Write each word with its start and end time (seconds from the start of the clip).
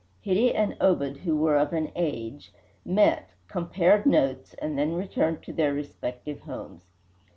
Hitty 0.21 0.55
and 0.55 0.75
Obed, 0.81 1.17
who 1.17 1.37
were 1.37 1.55
of 1.55 1.73
an 1.73 1.91
age, 1.95 2.51
met, 2.83 3.29
compared 3.47 4.07
notes, 4.07 4.55
and 4.55 4.75
then 4.75 4.95
returned 4.95 5.43
to 5.43 5.53
their 5.53 5.75
respective 5.75 6.39
homes. 6.39 6.87